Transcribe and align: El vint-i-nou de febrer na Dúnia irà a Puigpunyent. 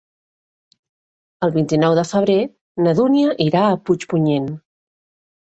El 1.47 1.53
vint-i-nou 1.57 1.97
de 2.01 2.05
febrer 2.13 2.39
na 2.87 2.97
Dúnia 3.01 3.37
irà 3.47 3.63
a 3.75 3.79
Puigpunyent. 3.91 4.53